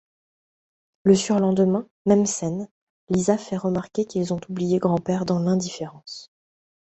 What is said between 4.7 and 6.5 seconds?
Grand-père dans l'indifférence.